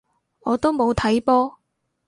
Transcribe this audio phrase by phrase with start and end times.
[0.39, 1.59] 我都冇睇波